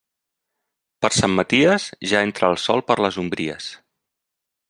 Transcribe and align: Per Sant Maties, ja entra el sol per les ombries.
Per 1.05 1.11
Sant 1.17 1.35
Maties, 1.39 1.85
ja 2.13 2.23
entra 2.29 2.51
el 2.55 2.59
sol 2.63 2.83
per 2.89 2.99
les 3.05 3.21
ombries. 3.27 3.71